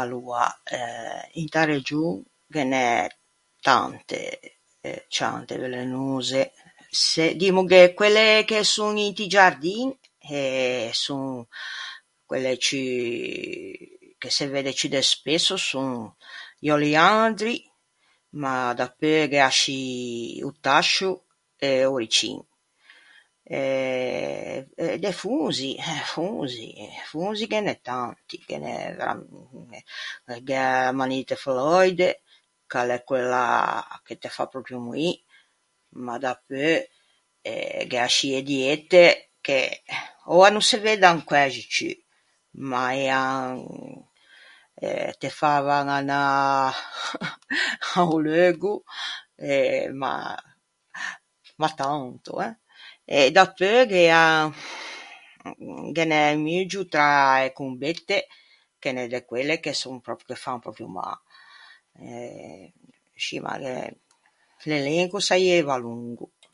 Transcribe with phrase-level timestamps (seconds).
[0.00, 0.44] Aloa
[0.76, 2.10] eh inta region
[2.52, 2.90] ghe n’é
[3.66, 4.20] tante
[5.14, 6.42] ciante velenose.
[7.04, 7.24] Se...
[7.40, 9.86] dimmoghe quelle che son inti giardin
[10.36, 11.24] eh son
[12.28, 12.78] quelle ciù,
[14.20, 15.92] che se vedde ciù de spesso son
[16.66, 17.56] i oliandri,
[18.42, 19.80] ma dapeu gh’é ascì
[20.48, 21.10] o tascio
[21.68, 22.38] e o ricin.
[23.58, 23.60] E
[24.76, 25.70] de de fonzi...
[26.12, 26.66] fonzi...
[27.10, 29.28] fonzi ghe n’é tanti, ghe n’é veram-
[30.46, 32.08] gh’é l’amanita fallòide,
[32.70, 33.44] ch’a l’é quella
[34.04, 35.10] che te fa pròpio moî,
[36.04, 36.86] ma dapeu
[37.52, 39.04] eh gh’é ascì e diette,
[39.44, 39.58] che
[40.32, 41.90] oua no se veddan quæxi ciù,
[42.68, 43.50] ma ean
[44.86, 46.20] eh te favan anâ
[47.96, 48.74] a-o leugo
[49.52, 49.90] e...
[50.00, 50.12] ma,
[51.60, 52.54] ma tanto eh?
[53.14, 54.44] E dapeu gh’ean
[55.94, 57.10] ghe n’é un muggio tra
[57.44, 58.16] e combette
[58.80, 59.96] ghe n’é de quelle che son
[60.28, 61.10] che fan pròpio mâ.
[62.10, 62.72] E
[63.22, 63.76] scì ma gh’é...
[64.68, 66.26] l’elenco o saieiva longo.